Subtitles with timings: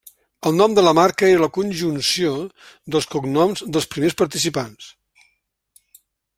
[0.49, 2.33] El nom de la marca era la conjunció
[2.95, 4.91] dels cognoms dels primers participants.